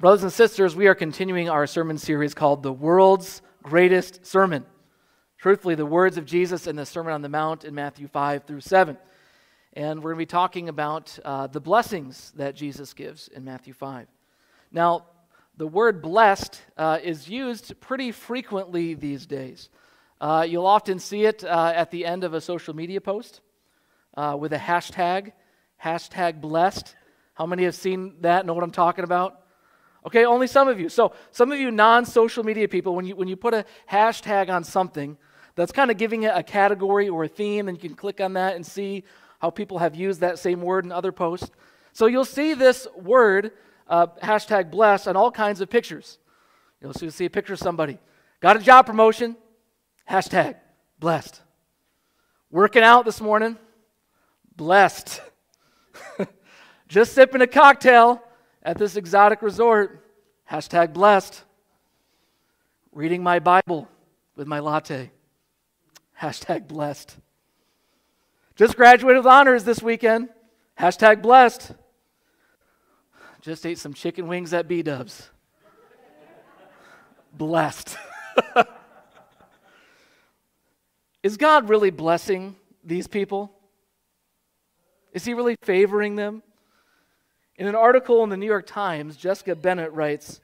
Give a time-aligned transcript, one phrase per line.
[0.00, 4.66] Brothers and sisters, we are continuing our sermon series called The World's Greatest Sermon.
[5.38, 8.62] Truthfully, the words of Jesus in the Sermon on the Mount in Matthew 5 through
[8.62, 8.98] 7.
[9.74, 13.72] And we're going to be talking about uh, the blessings that Jesus gives in Matthew
[13.72, 14.08] 5.
[14.72, 15.06] Now,
[15.56, 19.70] the word blessed uh, is used pretty frequently these days.
[20.20, 23.42] Uh, you'll often see it uh, at the end of a social media post
[24.16, 25.30] uh, with a hashtag,
[25.82, 26.96] hashtag blessed.
[27.34, 29.42] How many have seen that, know what I'm talking about?
[30.06, 30.88] Okay, only some of you.
[30.88, 34.50] So, some of you non social media people, when you, when you put a hashtag
[34.50, 35.16] on something,
[35.54, 38.34] that's kind of giving it a category or a theme, and you can click on
[38.34, 39.04] that and see
[39.40, 41.50] how people have used that same word in other posts.
[41.92, 43.52] So, you'll see this word,
[43.88, 46.18] uh, hashtag blessed, on all kinds of pictures.
[46.82, 47.98] You'll see a picture of somebody.
[48.40, 49.36] Got a job promotion,
[50.08, 50.56] hashtag
[50.98, 51.40] blessed.
[52.50, 53.56] Working out this morning,
[54.54, 55.22] blessed.
[56.88, 58.22] Just sipping a cocktail
[58.64, 60.00] at this exotic resort.
[60.50, 61.42] Hashtag blessed.
[62.92, 63.88] Reading my Bible
[64.36, 65.10] with my latte.
[66.20, 67.16] Hashtag blessed.
[68.56, 70.28] Just graduated with honors this weekend.
[70.78, 71.72] Hashtag blessed.
[73.40, 75.28] Just ate some chicken wings at B Dubs.
[77.32, 77.96] blessed.
[81.22, 83.52] Is God really blessing these people?
[85.12, 86.42] Is He really favoring them?
[87.56, 90.40] In an article in the New York Times, Jessica Bennett writes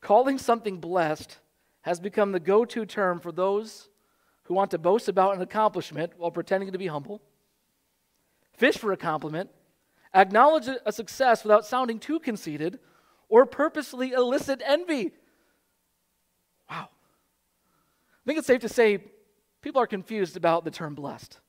[0.00, 1.38] Calling something blessed
[1.82, 3.88] has become the go to term for those
[4.44, 7.22] who want to boast about an accomplishment while pretending to be humble,
[8.56, 9.48] fish for a compliment,
[10.12, 12.78] acknowledge a success without sounding too conceited,
[13.28, 15.12] or purposely elicit envy.
[16.68, 16.88] Wow.
[16.90, 18.98] I think it's safe to say
[19.62, 21.40] people are confused about the term blessed.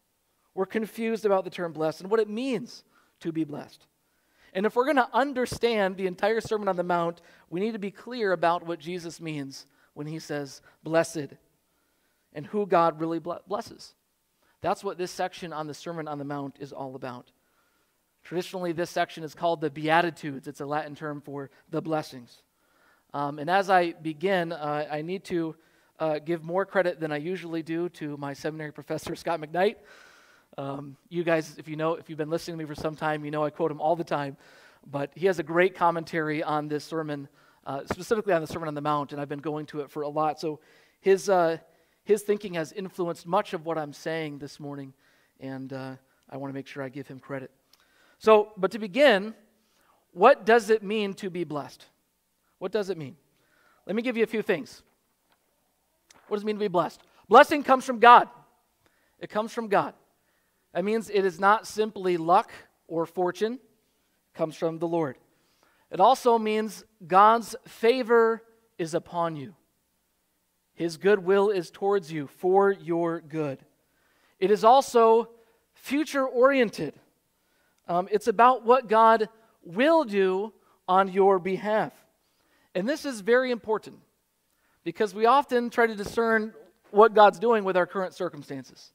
[0.53, 2.83] We're confused about the term blessed and what it means
[3.21, 3.87] to be blessed.
[4.55, 7.79] And if we're going to understand the entire Sermon on the Mount, we need to
[7.79, 11.35] be clear about what Jesus means when he says blessed
[12.33, 13.93] and who God really blesses.
[14.61, 17.31] That's what this section on the Sermon on the Mount is all about.
[18.23, 20.47] Traditionally, this section is called the Beatitudes.
[20.47, 22.41] It's a Latin term for the blessings.
[23.13, 25.55] Um, and as I begin, uh, I need to
[25.99, 29.75] uh, give more credit than I usually do to my seminary professor, Scot McKnight.
[30.57, 33.25] Um, you guys, if you know, if you've been listening to me for some time,
[33.25, 34.37] you know I quote him all the time.
[34.89, 37.27] But he has a great commentary on this sermon,
[37.65, 40.03] uh, specifically on the Sermon on the Mount, and I've been going to it for
[40.03, 40.39] a lot.
[40.39, 40.59] So
[41.01, 41.57] his, uh,
[42.03, 44.93] his thinking has influenced much of what I'm saying this morning,
[45.39, 45.95] and uh,
[46.29, 47.51] I want to make sure I give him credit.
[48.19, 49.33] So, but to begin,
[50.13, 51.85] what does it mean to be blessed?
[52.59, 53.17] What does it mean?
[53.85, 54.83] Let me give you a few things.
[56.27, 57.01] What does it mean to be blessed?
[57.27, 58.29] Blessing comes from God.
[59.19, 59.93] It comes from God.
[60.75, 62.51] That means it is not simply luck
[62.89, 65.15] or fortune, it comes from the Lord.
[65.89, 68.43] It also means God's favor
[68.77, 69.55] is upon you.
[70.73, 73.59] His goodwill is towards you for your good.
[74.37, 75.29] It is also
[75.75, 76.93] future oriented.
[77.87, 79.29] Um, it's about what God
[79.63, 80.51] will do
[80.89, 81.93] on your behalf.
[82.73, 83.99] And this is very important
[84.83, 86.53] because we often try to discern
[86.91, 88.91] what God's doing with our current circumstances.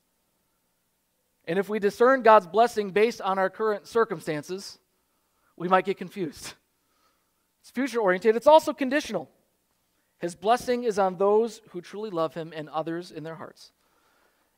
[1.46, 4.78] And if we discern God's blessing based on our current circumstances,
[5.56, 6.54] we might get confused.
[7.60, 9.28] It's future oriented, it's also conditional.
[10.18, 13.72] His blessing is on those who truly love him and others in their hearts.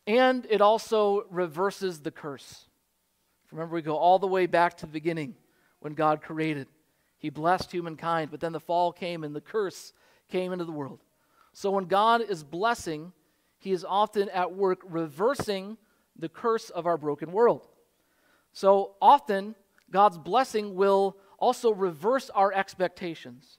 [0.07, 2.67] And it also reverses the curse.
[3.53, 5.37] Remember, we go all the way back to the beginning
[5.81, 6.67] when God created.
[7.19, 9.93] He blessed humankind, but then the fall came and the curse
[10.29, 11.01] came into the world.
[11.53, 13.13] So when God is blessing,
[13.59, 15.77] he is often at work reversing
[16.17, 17.67] the curse of our broken world.
[18.53, 19.55] So often,
[19.91, 23.59] God's blessing will also reverse our expectations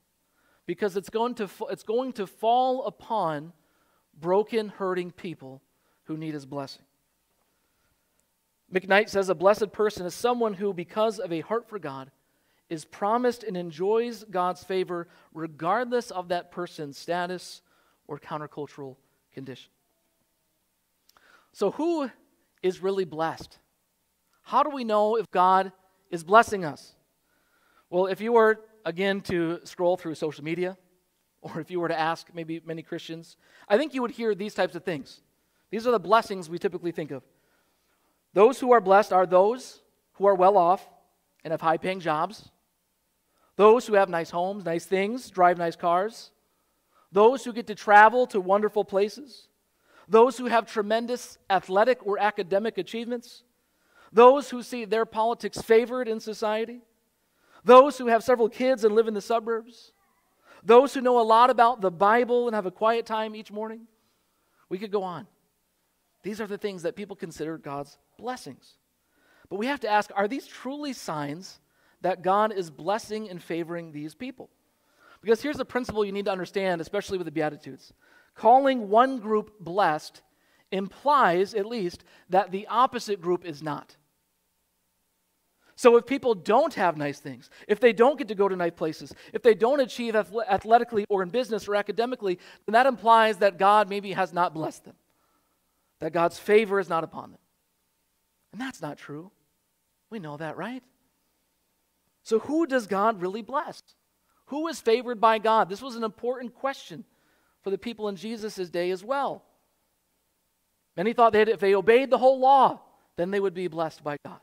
[0.65, 3.53] because it's going to, it's going to fall upon
[4.19, 5.61] broken, hurting people
[6.05, 6.83] who need his blessing.
[8.73, 12.09] McKnight says a blessed person is someone who, because of a heart for God,
[12.69, 17.61] is promised and enjoys God's favor regardless of that person's status
[18.07, 18.95] or countercultural
[19.33, 19.69] condition.
[21.51, 22.09] So, who
[22.63, 23.59] is really blessed.
[24.41, 25.71] How do we know if God
[26.09, 26.95] is blessing us?
[27.89, 30.77] Well, if you were, again, to scroll through social media,
[31.41, 33.37] or if you were to ask maybe many Christians,
[33.67, 35.21] I think you would hear these types of things.
[35.69, 37.23] These are the blessings we typically think of.
[38.33, 39.81] Those who are blessed are those
[40.13, 40.87] who are well off
[41.43, 42.49] and have high paying jobs,
[43.55, 46.31] those who have nice homes, nice things, drive nice cars,
[47.11, 49.47] those who get to travel to wonderful places,
[50.07, 53.43] those who have tremendous athletic or academic achievements,
[54.11, 56.81] those who see their politics favored in society,
[57.63, 59.93] those who have several kids and live in the suburbs,
[60.63, 63.87] those who know a lot about the Bible and have a quiet time each morning.
[64.69, 65.27] We could go on.
[66.23, 68.77] These are the things that people consider God's blessings.
[69.49, 71.59] But we have to ask are these truly signs
[72.01, 74.49] that God is blessing and favoring these people?
[75.21, 77.93] Because here's the principle you need to understand, especially with the Beatitudes
[78.35, 80.21] calling one group blessed
[80.71, 83.95] implies, at least, that the opposite group is not.
[85.75, 88.73] So if people don't have nice things, if they don't get to go to nice
[88.75, 93.57] places, if they don't achieve athletically or in business or academically, then that implies that
[93.57, 94.95] God maybe has not blessed them,
[95.99, 97.39] that God's favor is not upon them.
[98.51, 99.31] And that's not true.
[100.11, 100.83] We know that, right?
[102.21, 103.81] So who does God really bless?
[104.47, 105.69] Who is favored by God?
[105.69, 107.03] This was an important question
[107.63, 109.43] for the people in Jesus' day as well.
[110.95, 112.81] Many thought that if they obeyed the whole law,
[113.15, 114.39] then they would be blessed by God.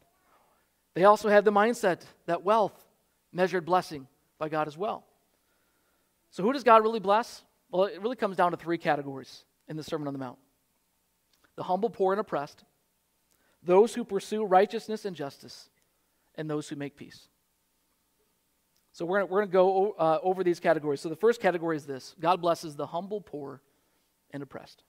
[0.95, 2.85] They also had the mindset that wealth
[3.33, 4.09] measured blessing
[4.39, 5.05] by God as well.
[6.31, 7.43] So, who does God really bless?
[7.71, 10.39] Well, it really comes down to three categories in the Sermon on the Mount
[11.57, 12.65] the humble, poor, and oppressed,
[13.63, 15.69] those who pursue righteousness and justice,
[16.37, 17.29] and those who make peace.
[19.01, 21.01] So, we're going to go uh, over these categories.
[21.01, 23.63] So, the first category is this God blesses the humble, poor,
[24.31, 24.83] and oppressed.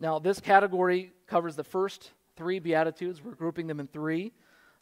[0.00, 3.22] Now, this category covers the first three Beatitudes.
[3.22, 4.32] We're grouping them in three,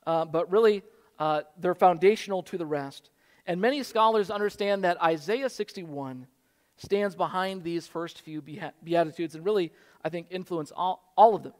[0.06, 0.82] uh, but really
[1.18, 3.10] uh, they're foundational to the rest.
[3.46, 6.26] And many scholars understand that Isaiah 61
[6.78, 8.40] stands behind these first few
[8.82, 9.72] Beatitudes and really,
[10.02, 11.52] I think, influence all, all of them.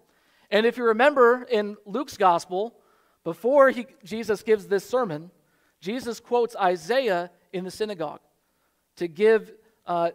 [0.50, 2.76] And if you remember in Luke's gospel,
[3.24, 5.30] before he, Jesus gives this sermon,
[5.82, 8.20] Jesus quotes Isaiah in the synagogue
[8.96, 9.52] to give
[9.84, 10.12] uh,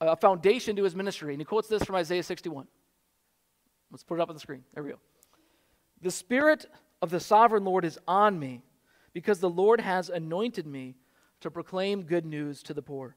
[0.00, 1.34] a foundation to his ministry.
[1.34, 2.68] And he quotes this from Isaiah 61.
[3.90, 4.62] Let's put it up on the screen.
[4.74, 4.98] There we go.
[6.02, 6.66] The Spirit
[7.02, 8.62] of the sovereign Lord is on me
[9.12, 10.94] because the Lord has anointed me
[11.40, 13.16] to proclaim good news to the poor.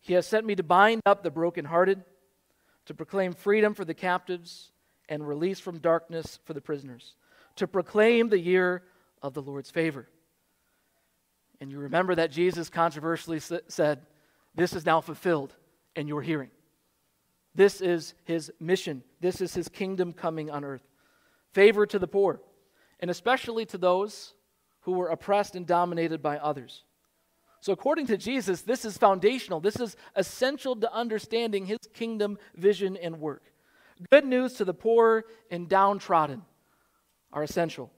[0.00, 2.02] He has sent me to bind up the brokenhearted,
[2.86, 4.72] to proclaim freedom for the captives
[5.08, 7.14] and release from darkness for the prisoners,
[7.54, 8.82] to proclaim the year
[9.22, 10.08] of the Lord's favor.
[11.60, 14.00] And you remember that Jesus controversially said,
[14.54, 15.54] This is now fulfilled
[15.94, 16.50] in your hearing.
[17.54, 19.02] This is his mission.
[19.20, 20.86] This is his kingdom coming on earth.
[21.52, 22.40] Favor to the poor,
[23.00, 24.34] and especially to those
[24.82, 26.84] who were oppressed and dominated by others.
[27.60, 29.60] So, according to Jesus, this is foundational.
[29.60, 33.42] This is essential to understanding his kingdom vision and work.
[34.10, 36.42] Good news to the poor and downtrodden
[37.32, 37.92] are essential.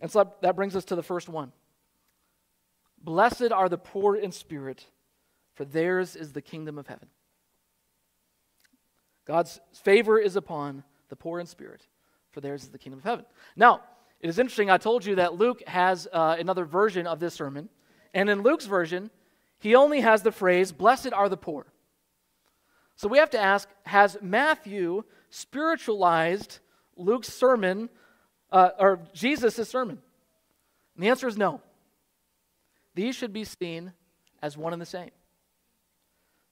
[0.00, 1.52] And so that brings us to the first one
[3.02, 4.86] Blessed are the poor in spirit,
[5.54, 7.08] for theirs is the kingdom of heaven.
[9.26, 11.86] God's favor is upon the poor in spirit,
[12.30, 13.24] for theirs is the kingdom of heaven.
[13.56, 13.80] Now,
[14.20, 17.68] it is interesting, I told you that Luke has uh, another version of this sermon.
[18.14, 19.10] And in Luke's version,
[19.58, 21.66] he only has the phrase, Blessed are the poor.
[22.94, 26.60] So we have to ask Has Matthew spiritualized
[26.96, 27.88] Luke's sermon,
[28.52, 29.98] uh, or Jesus' sermon?
[30.94, 31.60] And the answer is no.
[32.94, 33.92] These should be seen
[34.42, 35.10] as one and the same.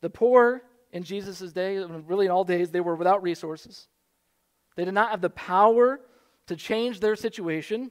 [0.01, 3.89] The poor in Jesus' day, really in all days, they were without resources.
[4.77, 6.01] They did not have the power
[6.47, 7.91] to change their situation,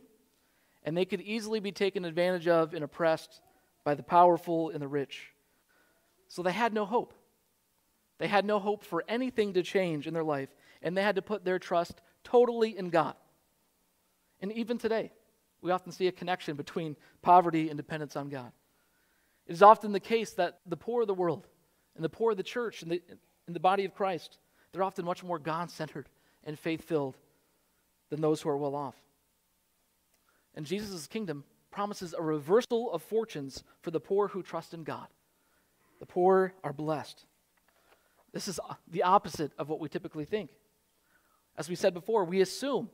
[0.84, 3.42] and they could easily be taken advantage of and oppressed
[3.84, 5.32] by the powerful and the rich.
[6.28, 7.14] So they had no hope.
[8.18, 10.50] They had no hope for anything to change in their life,
[10.82, 13.16] and they had to put their trust totally in God.
[14.42, 15.12] And even today,
[15.62, 18.52] we often see a connection between poverty and dependence on God.
[19.48, 21.48] It is often the case that the poor of the world
[21.96, 23.02] and the poor of the church and the,
[23.48, 24.38] in the body of Christ,
[24.72, 26.08] they're often much more God centered
[26.44, 27.18] and faith filled
[28.10, 28.96] than those who are well off.
[30.56, 35.08] And Jesus' kingdom promises a reversal of fortunes for the poor who trust in God.
[36.00, 37.26] The poor are blessed.
[38.32, 40.52] This is the opposite of what we typically think.
[41.58, 42.90] As we said before, we assume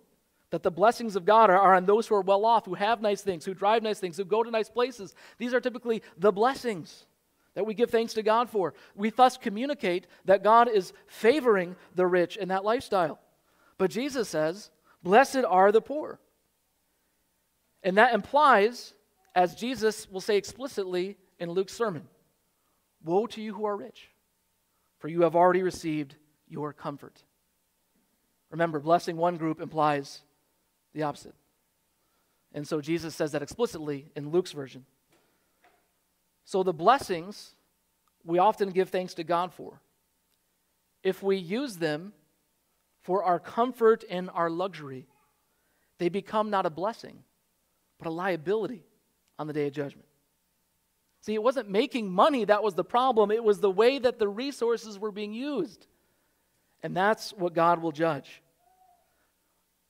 [0.56, 3.02] that the blessings of God are, are, on those who are well off, who have
[3.02, 5.14] nice things, who drive nice things, who go to nice places.
[5.38, 7.08] These are typically the blessings
[7.56, 8.74] that we give thanks to God for.
[8.96, 13.20] We thus communicate that God is favoring the rich in that lifestyle.
[13.78, 14.72] But Jesus says,
[15.04, 16.22] Blessed are the poor.
[17.84, 18.94] And that implies,
[19.36, 22.08] as Jesus will say explicitly in Luke's sermon,
[23.04, 24.08] Woe to you who are rich,
[25.00, 26.16] for you have already received
[26.48, 27.26] your comfort.
[28.52, 30.22] Remember, blessing one group implies
[30.96, 31.36] the opposite.
[32.54, 34.86] And so Jesus says that explicitly in Luke's version.
[36.46, 37.54] So the blessings
[38.24, 39.82] we often give thanks to God for,
[41.04, 42.14] if we use them
[43.04, 45.06] for our comfort and our luxury,
[46.00, 47.20] they become not a blessing,
[48.00, 48.84] but a liability
[49.38, 50.08] on the day of judgment.
[51.22, 54.28] See, it wasn't making money that was the problem, it was the way that the
[54.28, 55.88] resources were being used.
[56.82, 58.42] And that's what God will judge.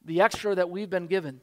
[0.05, 1.41] The extra that we've been given,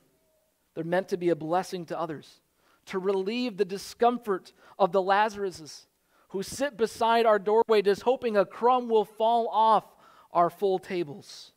[0.74, 2.40] they're meant to be a blessing to others,
[2.86, 5.86] to relieve the discomfort of the Lazaruses
[6.28, 9.84] who sit beside our doorway just hoping a crumb will fall off
[10.32, 11.52] our full tables.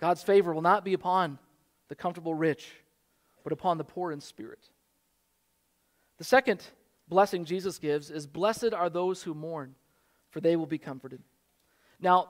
[0.00, 1.38] God's favor will not be upon
[1.88, 2.70] the comfortable rich,
[3.42, 4.70] but upon the poor in spirit.
[6.18, 6.62] The second
[7.08, 9.74] blessing Jesus gives is Blessed are those who mourn,
[10.30, 11.20] for they will be comforted.
[12.00, 12.28] Now,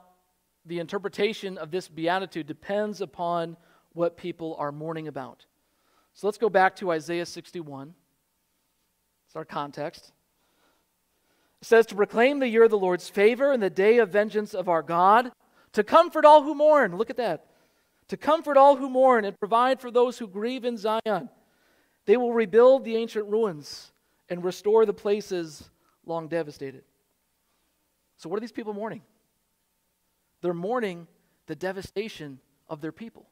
[0.65, 3.57] the interpretation of this beatitude depends upon
[3.93, 5.45] what people are mourning about.
[6.13, 7.93] So let's go back to Isaiah 61.
[9.25, 10.11] It's our context.
[11.61, 14.53] It says, To proclaim the year of the Lord's favor and the day of vengeance
[14.53, 15.31] of our God,
[15.73, 16.97] to comfort all who mourn.
[16.97, 17.45] Look at that.
[18.09, 21.29] To comfort all who mourn and provide for those who grieve in Zion.
[22.05, 23.91] They will rebuild the ancient ruins
[24.27, 25.69] and restore the places
[26.05, 26.83] long devastated.
[28.17, 29.01] So, what are these people mourning?
[30.41, 31.07] They're mourning
[31.47, 33.27] the devastation of their people.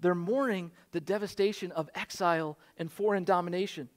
[0.00, 3.88] They're mourning the devastation of exile and foreign domination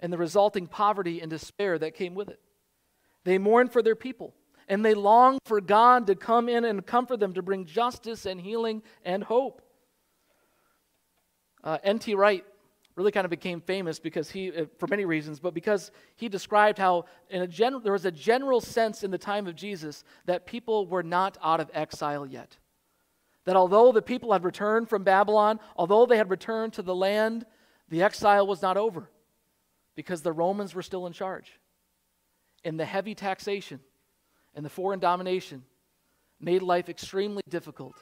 [0.00, 2.40] and the resulting poverty and despair that came with it.
[3.24, 4.34] They mourn for their people
[4.68, 8.40] and they long for God to come in and comfort them, to bring justice and
[8.40, 9.62] healing and hope.
[11.62, 12.14] Uh, N.T.
[12.14, 12.44] Wright
[12.96, 16.78] really kind of became famous because he, uh, for many reasons, but because he described
[16.78, 20.46] how in a gen- there was a general sense in the time of Jesus that
[20.46, 22.56] people were not out of exile yet.
[23.44, 27.44] That although the people had returned from Babylon, although they had returned to the land,
[27.88, 29.10] the exile was not over
[29.96, 31.52] because the Romans were still in charge.
[32.64, 33.80] And the heavy taxation
[34.54, 35.64] and the foreign domination
[36.40, 37.96] made life extremely difficult,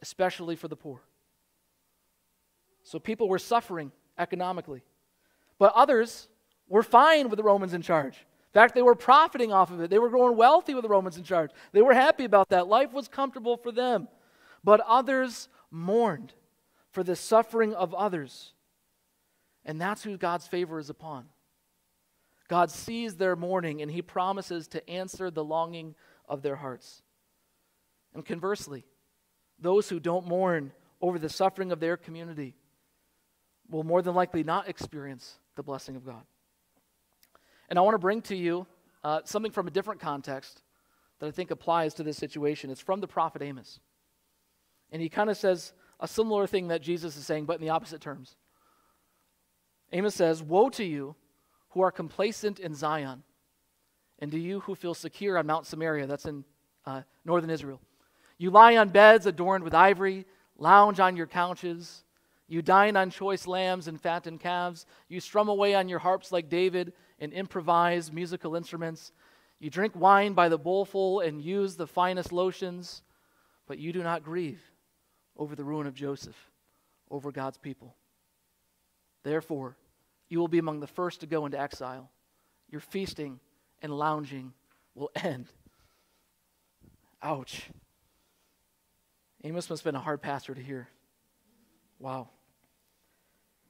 [0.00, 1.02] especially for the poor.
[2.84, 4.82] So people were suffering economically.
[5.58, 6.28] But others
[6.68, 8.14] were fine with the Romans in charge.
[8.16, 9.90] In fact, they were profiting off of it.
[9.90, 11.50] They were growing wealthy with the Romans in charge.
[11.72, 12.68] They were happy about that.
[12.68, 14.08] Life was comfortable for them.
[14.64, 16.32] But others mourned
[16.90, 18.52] for the suffering of others.
[19.64, 21.26] And that's who God's favor is upon.
[22.48, 25.94] God sees their mourning and he promises to answer the longing
[26.28, 27.02] of their hearts.
[28.14, 28.84] And conversely,
[29.58, 32.54] those who don't mourn over the suffering of their community
[33.70, 36.22] will more than likely not experience the blessing of God.
[37.68, 38.66] And I want to bring to you
[39.02, 40.62] uh, something from a different context
[41.18, 42.70] that I think applies to this situation.
[42.70, 43.80] It's from the prophet Amos.
[44.92, 47.70] And he kind of says a similar thing that Jesus is saying, but in the
[47.70, 48.36] opposite terms.
[49.92, 51.16] Amos says, Woe to you
[51.70, 53.22] who are complacent in Zion,
[54.18, 56.44] and to you who feel secure on Mount Samaria, that's in
[56.84, 57.80] uh, northern Israel.
[58.38, 60.24] You lie on beds adorned with ivory,
[60.58, 62.04] lounge on your couches
[62.48, 64.86] you dine on choice lambs and fattened calves.
[65.08, 69.12] You strum away on your harps like David and improvise musical instruments.
[69.58, 73.02] You drink wine by the bowlful and use the finest lotions,
[73.66, 74.60] but you do not grieve
[75.36, 76.36] over the ruin of Joseph,
[77.10, 77.96] over God's people.
[79.24, 79.76] Therefore,
[80.28, 82.10] you will be among the first to go into exile.
[82.70, 83.40] Your feasting
[83.82, 84.52] and lounging
[84.94, 85.46] will end.
[87.22, 87.70] Ouch.
[89.42, 90.88] Amos must have been a hard pastor to hear.
[91.98, 92.28] Wow.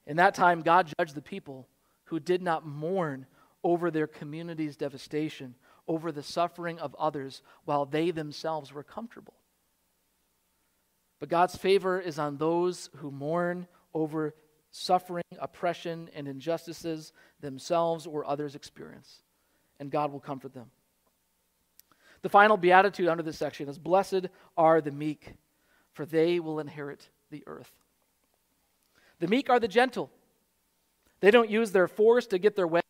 [0.07, 1.69] In that time, God judged the people
[2.05, 3.27] who did not mourn
[3.65, 5.55] over their community's devastation,
[5.89, 9.35] over the suffering of others, while they themselves were comfortable.
[11.19, 14.35] But God's favor is on those who mourn over
[14.71, 19.23] suffering, oppression, and injustices themselves or others experience,
[19.81, 20.71] and God will comfort them.
[22.23, 25.35] The final beatitude under this section is Blessed are the meek,
[25.93, 27.73] for they will inherit the earth.
[29.19, 30.11] The meek are the gentle.
[31.21, 32.83] They don't use their force to get their way,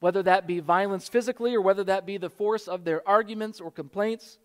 [0.00, 3.70] whether that be violence physically or whether that be the force of their arguments or
[3.70, 4.38] complaints.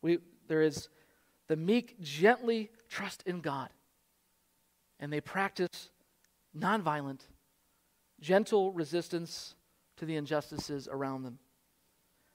[0.00, 0.88] We, there is
[1.48, 3.68] the meek gently trust in God,
[5.00, 5.90] and they practice
[6.56, 7.20] nonviolent,
[8.20, 9.54] gentle resistance
[9.96, 11.38] to the injustices around them.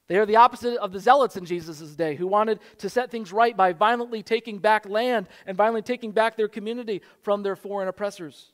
[0.08, 3.32] They are the opposite of the zealots in Jesus' day who wanted to set things
[3.32, 7.88] right by violently taking back land and violently taking back their community from their foreign
[7.88, 8.52] oppressors.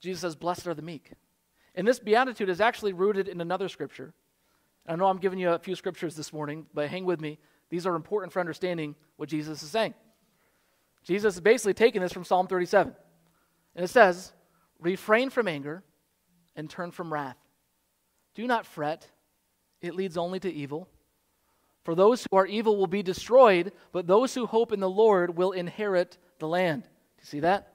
[0.00, 1.12] Jesus says, Blessed are the meek.
[1.74, 4.12] And this beatitude is actually rooted in another scripture.
[4.86, 7.38] I know I'm giving you a few scriptures this morning, but hang with me.
[7.70, 9.94] These are important for understanding what Jesus is saying.
[11.04, 12.94] Jesus is basically taking this from Psalm 37.
[13.76, 14.32] And it says,
[14.80, 15.82] Refrain from anger
[16.56, 17.36] and turn from wrath.
[18.34, 19.06] Do not fret
[19.80, 20.88] it leads only to evil.
[21.84, 25.36] For those who are evil will be destroyed, but those who hope in the Lord
[25.36, 26.82] will inherit the land.
[26.82, 26.88] Do
[27.20, 27.72] you see that?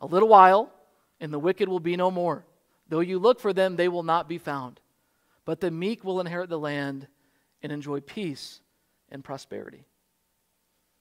[0.00, 0.72] A little while,
[1.20, 2.44] and the wicked will be no more.
[2.88, 4.80] Though you look for them, they will not be found.
[5.44, 7.06] But the meek will inherit the land
[7.62, 8.60] and enjoy peace
[9.10, 9.84] and prosperity.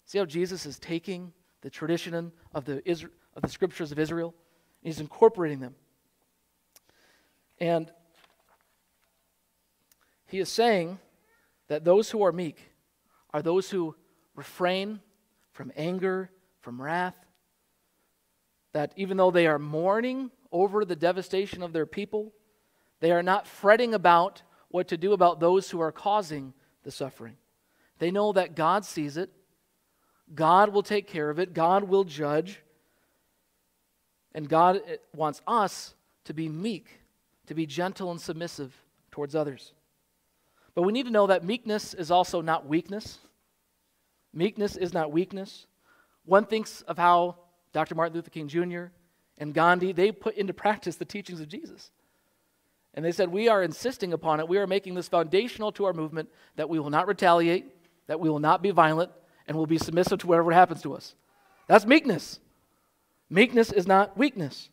[0.06, 1.32] See how Jesus is taking
[1.62, 2.82] the tradition of the,
[3.36, 4.34] of the scriptures of Israel
[4.84, 5.76] he's incorporating them.
[7.60, 7.92] And
[10.34, 10.98] he is saying
[11.68, 12.72] that those who are meek
[13.36, 13.96] are those who
[14.34, 15.00] refrain
[15.52, 17.16] from anger, from wrath,
[18.72, 22.34] that even though they are mourning over the devastation of their people,
[23.00, 27.38] they are not fretting about what to do about those who are causing the suffering.
[28.00, 29.30] They know that God sees it,
[30.34, 32.60] God will take care of it, God will judge,
[34.34, 34.82] and God
[35.16, 37.02] wants us to be meek,
[37.46, 38.75] to be gentle and submissive
[39.12, 39.74] towards others.
[40.75, 43.20] But we need to know that meekness is also not weakness.
[44.34, 45.68] Meekness is not weakness.
[46.25, 47.38] One thinks of how
[47.74, 47.96] Dr.
[47.96, 48.86] Martin Luther King Jr.
[49.38, 51.92] and Gandhi, they put into practice the teachings of Jesus.
[52.94, 54.48] And they said, We are insisting upon it.
[54.48, 57.65] We are making this foundational to our movement that we will not retaliate,
[58.08, 59.12] that we will not be violent,
[59.48, 61.15] and will be submissive to whatever happens to us.
[61.68, 62.39] That's meekness.
[63.30, 64.70] Meekness is not weakness.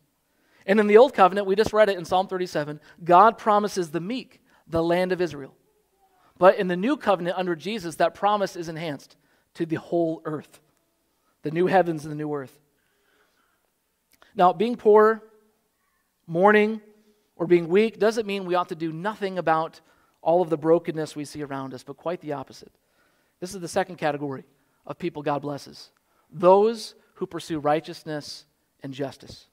[0.66, 4.00] And in the Old Covenant, we just read it in Psalm 37, God promises the
[4.00, 5.54] meek the land of Israel.
[6.40, 9.14] But in the New Covenant under Jesus, that promise is enhanced
[9.54, 10.59] to the whole earth,
[11.42, 12.59] the new heavens and the new earth.
[14.35, 15.23] Now, being poor,
[16.26, 16.80] mourning,
[17.37, 19.82] or being weak doesn't mean we ought to do nothing about
[20.23, 22.73] all of the brokenness we see around us, but quite the opposite.
[23.38, 24.44] This is the second category
[24.87, 25.90] of people God blesses
[26.32, 28.47] those who pursue righteousness
[28.82, 29.50] and justice.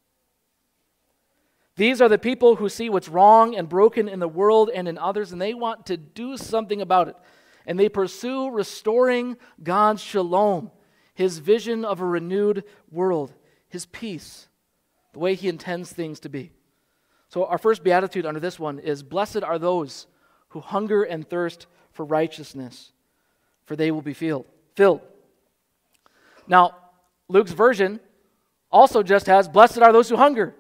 [1.78, 4.98] These are the people who see what's wrong and broken in the world and in
[4.98, 7.16] others, and they want to do something about it.
[7.68, 10.72] And they pursue restoring God's shalom,
[11.14, 13.32] his vision of a renewed world,
[13.70, 14.48] his peace,
[15.14, 16.52] the way he intends things to be.
[17.30, 20.08] So, our first beatitude under this one is Blessed are those
[20.50, 22.92] who hunger and thirst for righteousness,
[23.66, 24.46] for they will be filled.
[24.76, 25.02] filled.
[26.48, 26.76] Now,
[27.28, 28.00] Luke's version
[28.72, 30.56] also just has Blessed are those who hunger.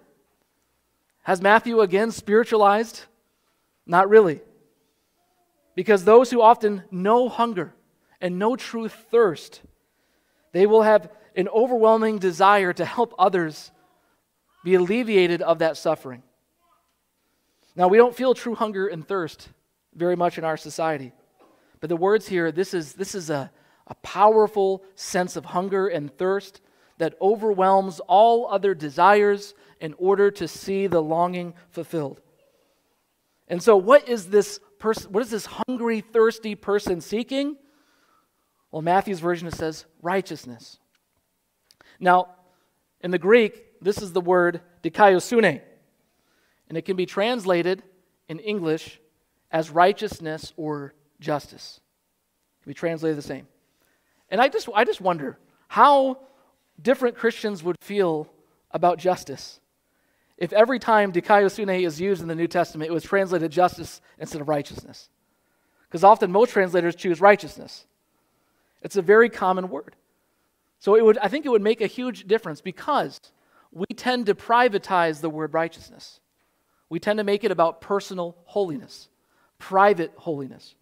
[1.27, 3.01] Has Matthew again spiritualized?
[3.85, 4.39] Not really.
[5.75, 7.73] Because those who often know hunger
[8.21, 9.61] and know true thirst,
[10.53, 13.71] they will have an overwhelming desire to help others
[14.63, 16.23] be alleviated of that suffering.
[17.75, 19.49] Now, we don't feel true hunger and thirst
[19.93, 21.11] very much in our society.
[21.81, 23.51] But the words here, this is, this is a,
[23.85, 26.61] a powerful sense of hunger and thirst
[26.97, 32.21] that overwhelms all other desires in order to see the longing fulfilled.
[33.47, 35.12] And so, what is this person?
[35.12, 37.57] What is this hungry, thirsty person seeking?
[38.71, 40.79] Well, Matthew's version it says righteousness.
[41.99, 42.36] Now,
[43.01, 45.62] in the Greek, this is the word dikaiosune,
[46.67, 47.83] and it can be translated
[48.27, 48.99] in English
[49.51, 51.79] as righteousness or justice.
[52.60, 53.47] It can be translated the same.
[54.29, 56.19] And I just, I just wonder how
[56.81, 58.29] different Christians would feel
[58.71, 59.59] about justice
[60.37, 64.39] if every time dikaiosune is used in the New Testament, it was translated justice instead
[64.39, 65.09] of righteousness.
[65.87, 67.85] Because often most translators choose righteousness.
[68.81, 69.95] It's a very common word.
[70.79, 73.19] So it would, I think it would make a huge difference because
[73.71, 76.19] we tend to privatize the word righteousness.
[76.89, 79.09] We tend to make it about personal holiness,
[79.57, 80.75] private holiness.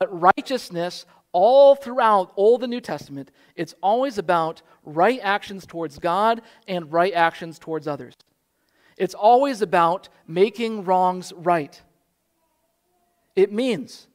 [0.00, 6.42] But righteousness, all throughout all the New Testament, it's always about right actions towards God
[6.66, 8.14] and right actions towards others.
[8.96, 11.80] It's always about making wrongs right.
[13.34, 14.06] It means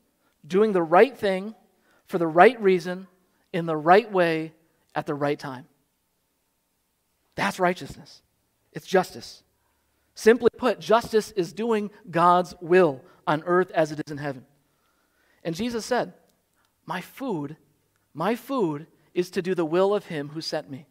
[0.45, 1.55] doing the right thing
[2.05, 3.07] for the right reason,
[3.51, 4.53] in the right way,
[4.95, 5.65] at the right time.
[7.35, 8.21] That's righteousness.
[8.71, 9.43] It's justice.
[10.15, 14.45] Simply put, justice is doing God's will on earth as it is in heaven.
[15.43, 16.13] And Jesus said,
[16.85, 17.57] My food,
[18.13, 20.85] my food is to do the will of him who sent me.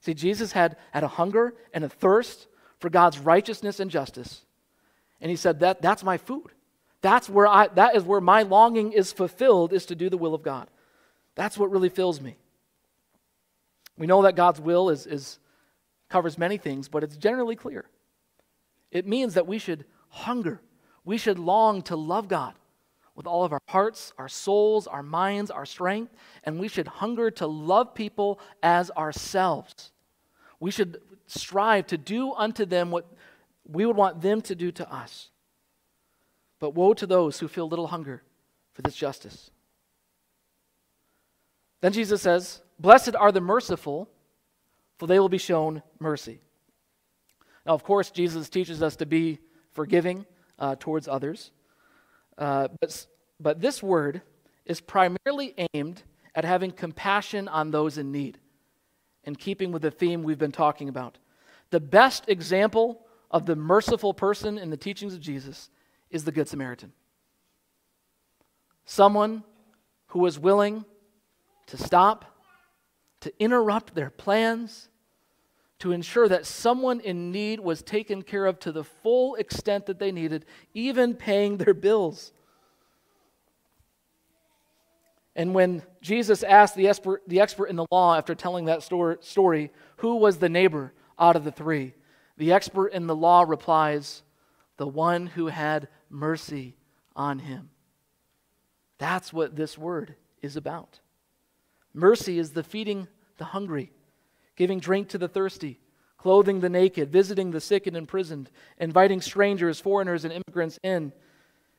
[0.00, 2.46] See, Jesus had, had a hunger and a thirst
[2.78, 4.46] for God's righteousness and justice.
[5.20, 6.52] And he said, that, That's my food.
[7.02, 10.34] That's where I, that is where my longing is fulfilled, is to do the will
[10.34, 10.70] of God.
[11.34, 12.38] That's what really fills me.
[13.98, 15.38] We know that God's will is, is,
[16.08, 17.84] covers many things, but it's generally clear.
[18.90, 20.62] It means that we should hunger,
[21.04, 22.54] we should long to love God
[23.14, 27.30] with all of our hearts, our souls, our minds, our strength, and we should hunger
[27.30, 29.92] to love people as ourselves.
[30.58, 33.06] We should strive to do unto them what
[33.66, 35.30] we would want them to do to us.
[36.58, 38.22] But woe to those who feel little hunger
[38.72, 39.50] for this justice.
[41.80, 44.08] Then Jesus says, Blessed are the merciful,
[44.98, 46.40] for they will be shown mercy.
[47.66, 49.38] Now, of course, Jesus teaches us to be
[49.72, 50.26] forgiving
[50.58, 51.50] uh, towards others.
[52.36, 53.06] Uh, but,
[53.40, 54.22] but this word
[54.64, 56.02] is primarily aimed
[56.34, 58.38] at having compassion on those in need,
[59.24, 61.18] in keeping with the theme we've been talking about.
[61.70, 65.70] The best example of the merciful person in the teachings of Jesus
[66.10, 66.92] is the Good Samaritan.
[68.84, 69.42] Someone
[70.08, 70.84] who was willing
[71.66, 72.24] to stop,
[73.20, 74.88] to interrupt their plans,
[75.80, 79.98] to ensure that someone in need was taken care of to the full extent that
[79.98, 82.32] they needed, even paying their bills.
[85.36, 89.70] And when Jesus asked the expert, the expert in the law after telling that story,
[89.96, 91.94] who was the neighbor out of the three,
[92.36, 94.22] the expert in the law replies,
[94.76, 96.76] the one who had mercy
[97.16, 97.70] on him.
[98.98, 101.00] That's what this word is about.
[101.92, 103.08] Mercy is the feeding
[103.38, 103.92] the hungry,
[104.56, 105.80] giving drink to the thirsty,
[106.16, 111.12] clothing the naked, visiting the sick and imprisoned, inviting strangers, foreigners, and immigrants in.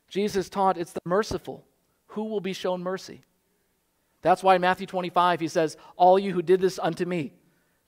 [0.07, 1.65] Jesus taught it's the merciful
[2.07, 3.21] who will be shown mercy.
[4.21, 7.33] That's why Matthew 25 he says, All you who did this unto me,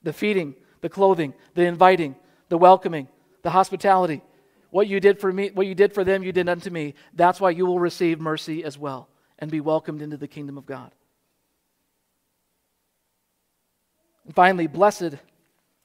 [0.02, 2.16] the feeding, the clothing, the inviting,
[2.48, 3.08] the welcoming,
[3.42, 4.22] the hospitality,
[4.70, 6.94] what you did for me, what you did for them, you did unto me.
[7.14, 10.66] That's why you will receive mercy as well and be welcomed into the kingdom of
[10.66, 10.92] God.
[14.28, 15.14] And finally, blessed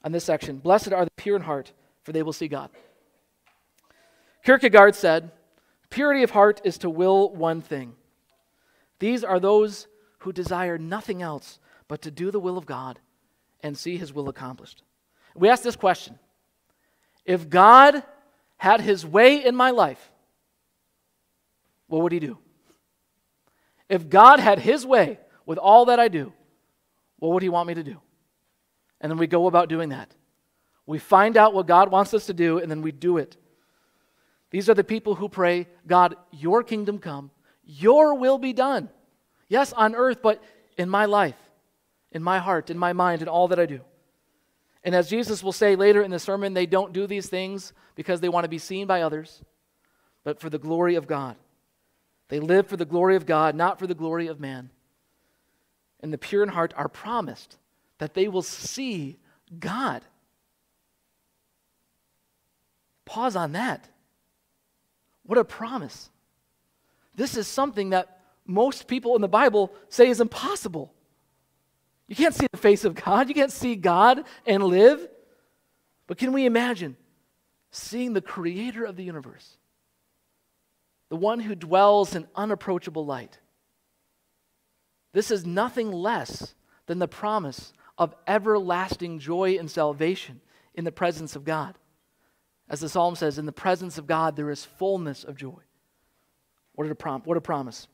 [0.04, 1.72] on this section, blessed are the pure in heart,
[2.04, 2.70] for they will see God.
[4.44, 5.32] Kierkegaard said,
[5.90, 7.96] Purity of heart is to will one thing.
[9.00, 9.88] These are those
[10.20, 13.00] who desire nothing else but to do the will of God
[13.62, 14.84] and see his will accomplished.
[15.36, 16.20] We ask this question
[17.24, 18.04] If God
[18.58, 20.12] had his way in my life,
[21.88, 22.40] what would he do?
[23.88, 26.34] If God had his way with all that I do,
[27.20, 28.02] what would he want me to do?
[29.04, 30.16] And then we go about doing that.
[30.86, 33.36] We find out what God wants us to do, and then we do it.
[34.50, 37.30] These are the people who pray, God, your kingdom come,
[37.66, 38.90] your will be done.
[39.50, 40.42] Yes, on earth, but
[40.78, 41.38] in my life,
[42.12, 43.82] in my heart, in my mind, in all that I do.
[44.86, 48.22] And as Jesus will say later in the sermon, they don't do these things because
[48.22, 49.42] they want to be seen by others,
[50.24, 51.36] but for the glory of God.
[52.30, 54.70] They live for the glory of God, not for the glory of man.
[56.00, 57.58] And the pure in heart are promised
[58.00, 59.18] that they will see
[59.60, 60.04] God.
[63.06, 63.88] Pause on that.
[65.26, 66.10] What a promise.
[67.16, 70.94] This is something that most people in the Bible say is impossible.
[72.08, 75.08] You can't see the face of God, you can't see God and live.
[76.08, 76.98] But can we imagine
[77.72, 79.58] seeing the creator of the universe,
[81.10, 83.40] the one who dwells in unapproachable light?
[85.14, 86.56] This is nothing less
[86.88, 90.42] than the promise of everlasting joy and salvation
[90.74, 91.76] in the presence of God.
[92.70, 95.62] As the psalm says, in the presence of God there is fullness of joy.
[96.74, 97.88] What a, prom- what a promise.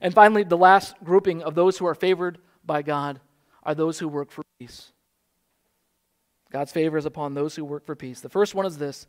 [0.00, 3.20] And finally, the last grouping of those who are favored by God
[3.62, 4.92] are those who work for peace.
[6.50, 8.20] God's favor is upon those who work for peace.
[8.20, 9.06] The first one is this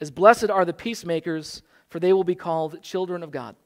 [0.00, 3.56] is blessed are the peacemakers, for they will be called children of God.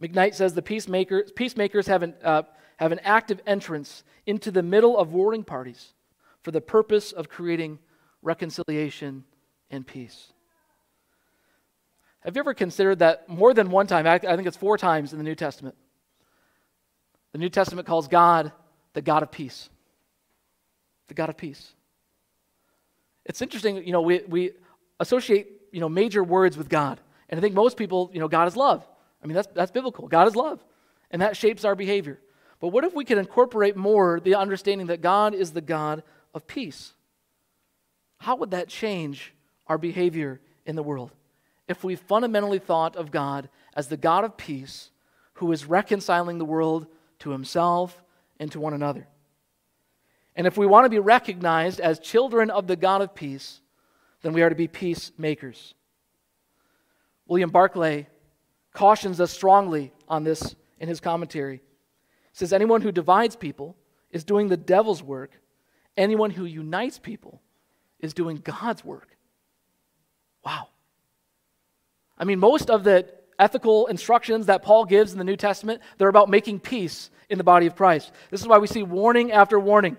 [0.00, 2.42] McKnight says the peacemakers, peacemakers have an, uh,
[2.82, 5.92] have an active entrance into the middle of warring parties
[6.42, 7.78] for the purpose of creating
[8.22, 9.24] reconciliation
[9.70, 10.32] and peace.
[12.20, 14.06] Have you ever considered that more than one time?
[14.06, 15.76] I think it's four times in the New Testament.
[17.32, 18.52] The New Testament calls God
[18.94, 19.68] the God of peace.
[21.08, 21.72] The God of peace.
[23.24, 24.52] It's interesting, you know, we, we
[25.00, 27.00] associate, you know, major words with God.
[27.28, 28.86] And I think most people, you know, God is love.
[29.22, 30.08] I mean, that's, that's biblical.
[30.08, 30.64] God is love.
[31.10, 32.18] And that shapes our behavior.
[32.62, 36.46] But what if we could incorporate more the understanding that God is the God of
[36.46, 36.92] peace?
[38.18, 39.34] How would that change
[39.66, 41.10] our behavior in the world?
[41.66, 44.90] If we fundamentally thought of God as the God of peace
[45.34, 46.86] who is reconciling the world
[47.18, 48.00] to himself
[48.38, 49.08] and to one another.
[50.36, 53.60] And if we want to be recognized as children of the God of peace,
[54.22, 55.74] then we are to be peacemakers.
[57.26, 58.06] William Barclay
[58.72, 61.60] cautions us strongly on this in his commentary
[62.32, 63.76] says anyone who divides people
[64.10, 65.32] is doing the devil's work.
[65.96, 67.40] Anyone who unites people
[68.00, 69.08] is doing God's work.
[70.44, 70.68] Wow.
[72.18, 76.08] I mean, most of the ethical instructions that Paul gives in the New Testament, they're
[76.08, 78.12] about making peace in the body of Christ.
[78.30, 79.96] This is why we see warning after warning.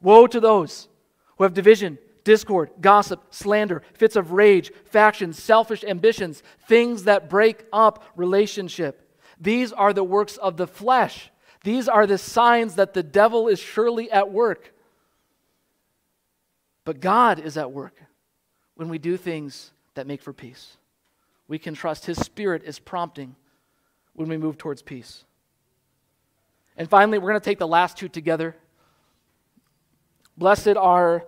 [0.00, 0.88] Woe to those
[1.36, 7.64] who have division, discord, gossip, slander, fits of rage, factions, selfish ambitions, things that break
[7.72, 9.02] up relationship.
[9.40, 11.30] These are the works of the flesh
[11.66, 14.72] these are the signs that the devil is surely at work.
[16.84, 17.96] But God is at work
[18.76, 20.76] when we do things that make for peace.
[21.48, 23.34] We can trust His Spirit is prompting
[24.12, 25.24] when we move towards peace.
[26.76, 28.54] And finally, we're going to take the last two together.
[30.38, 31.26] Blessed are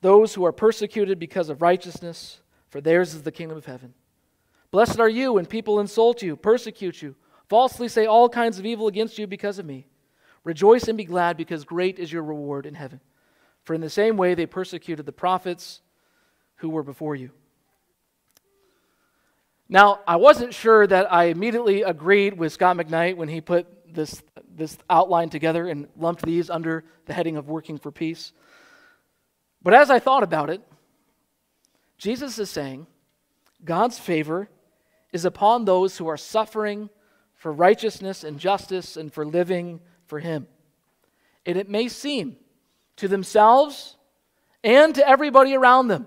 [0.00, 3.94] those who are persecuted because of righteousness, for theirs is the kingdom of heaven.
[4.70, 7.16] Blessed are you when people insult you, persecute you,
[7.50, 9.86] falsely say all kinds of evil against you because of me.
[10.44, 13.00] Rejoice and be glad, because great is your reward in heaven.
[13.64, 15.82] For in the same way they persecuted the prophets
[16.56, 17.30] who were before you.
[19.68, 24.22] Now, I wasn't sure that I immediately agreed with Scot McKnight when he put this,
[24.56, 28.32] this outline together and lumped these under the heading of working for peace.
[29.62, 30.62] But as I thought about it,
[31.98, 32.86] Jesus is saying
[33.64, 34.48] God's favor
[35.12, 36.88] is upon those who are suffering
[37.40, 40.46] for righteousness and justice and for living for Him.
[41.44, 42.36] And it may seem
[42.96, 43.96] to themselves
[44.62, 46.06] and to everybody around them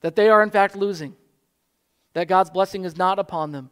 [0.00, 1.14] that they are in fact losing,
[2.14, 3.70] that God's blessing is not upon them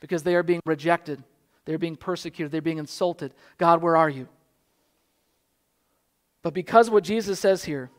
[0.00, 1.22] because they are being rejected
[1.64, 2.50] they're being persecuted.
[2.50, 3.34] They're being insulted.
[3.58, 4.28] God, where are you?
[6.42, 7.90] But because what Jesus says here,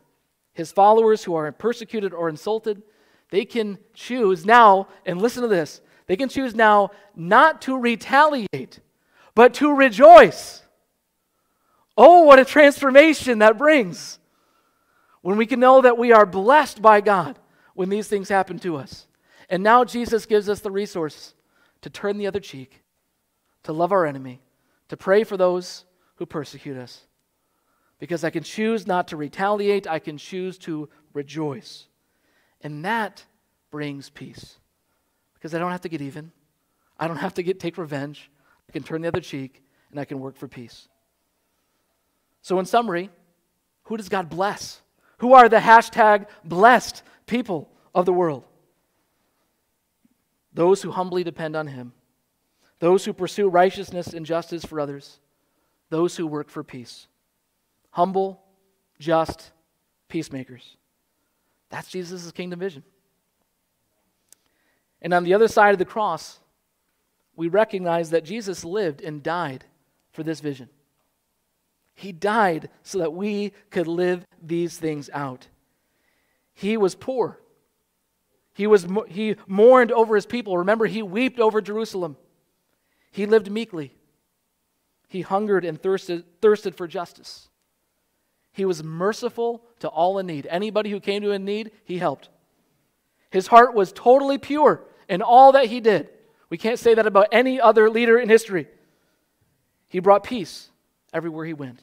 [0.52, 2.82] his followers who are persecuted or insulted,
[3.30, 8.80] they can choose now, and listen to this, they can choose now not to retaliate,
[9.34, 10.62] but to rejoice.
[11.96, 14.18] Oh, what a transformation that brings
[15.22, 17.38] when we can know that we are blessed by God
[17.74, 19.06] when these things happen to us.
[19.48, 21.34] And now Jesus gives us the resource
[21.82, 22.84] to turn the other cheek
[23.64, 24.40] to love our enemy,
[24.88, 25.84] to pray for those
[26.16, 27.06] who persecute us.
[27.98, 31.86] Because I can choose not to retaliate, I can choose to rejoice.
[32.60, 33.24] And that
[33.70, 34.58] brings peace.
[35.44, 36.32] Because I don't have to get even,
[36.98, 38.30] I don't have to get, take revenge.
[38.66, 40.88] I can turn the other cheek, and I can work for peace.
[42.40, 43.10] So, in summary,
[43.82, 44.80] who does God bless?
[45.18, 48.44] Who are the hashtag blessed people of the world?
[50.54, 51.92] Those who humbly depend on Him
[52.78, 55.20] those who pursue righteousness and justice for others,
[55.90, 57.06] those who work for peace.
[57.90, 58.42] Humble,
[58.98, 59.52] just
[60.08, 60.78] peacemakers.
[61.68, 62.82] That's Jesus' kingdom vision.
[65.04, 66.40] And on the other side of the cross,
[67.36, 69.66] we recognize that Jesus lived and died
[70.12, 70.70] for this vision.
[71.94, 75.48] He died so that we could live these things out.
[76.54, 77.38] He was poor.
[78.54, 80.56] He, was, he mourned over his people.
[80.56, 82.16] Remember, he wept over Jerusalem.
[83.10, 83.92] He lived meekly.
[85.08, 87.50] He hungered and thirsted, thirsted for justice.
[88.52, 90.46] He was merciful to all in need.
[90.48, 92.30] Anybody who came to him in need, he helped.
[93.30, 96.08] His heart was totally pure in all that he did.
[96.50, 98.68] We can't say that about any other leader in history.
[99.88, 100.68] He brought peace
[101.12, 101.80] everywhere he went.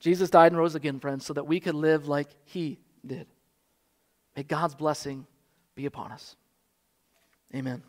[0.00, 3.26] Jesus died and rose again, friends, so that we could live like he did.
[4.36, 5.26] May God's blessing
[5.74, 6.36] be upon us.
[7.54, 7.82] Amen.